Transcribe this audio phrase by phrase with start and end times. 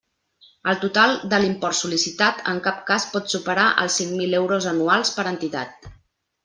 [0.71, 5.17] El total de l'import sol·licitat en cap cas pot superar els cinc mil euros anuals
[5.19, 5.93] per entitat.